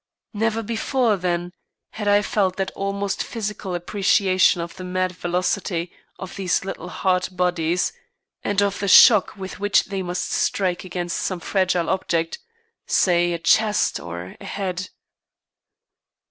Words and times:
Never 0.33 0.63
before, 0.63 1.15
then, 1.15 1.53
had 1.91 2.07
I 2.07 2.23
felt 2.23 2.55
that 2.57 2.71
almost 2.71 3.21
physical 3.21 3.75
appreciation 3.75 4.59
of 4.59 4.75
the 4.75 4.83
mad 4.83 5.11
velocity 5.11 5.91
of 6.17 6.35
these 6.37 6.65
little 6.65 6.89
hard 6.89 7.27
bodies, 7.31 7.93
and 8.43 8.63
of 8.63 8.79
the 8.79 8.87
shock 8.87 9.35
with 9.35 9.59
which 9.59 9.83
they 9.83 10.01
must 10.01 10.31
strike 10.31 10.83
against 10.83 11.17
some 11.17 11.39
fragile 11.39 11.87
object, 11.87 12.39
say 12.87 13.31
a 13.31 13.37
chest 13.37 13.99
or 13.99 14.35
a 14.41 14.45
head. 14.45 14.89